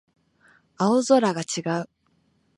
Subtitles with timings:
[0.79, 1.87] 青空が違う